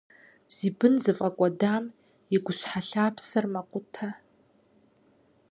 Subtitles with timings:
[0.55, 1.83] Зи бын зыфӀэкӀуэдам
[2.35, 4.09] и гущхьэлъапсэр мэкъутэ.